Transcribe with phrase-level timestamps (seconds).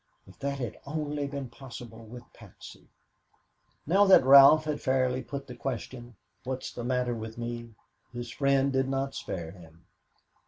[0.25, 2.87] If that had only been possible with Patsy!
[3.85, 7.75] Now that Ralph had fairly put the question, "What's the matter with me?"
[8.11, 9.85] his friend did not spare him.